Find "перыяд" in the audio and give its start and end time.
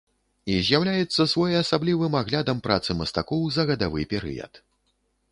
4.15-4.53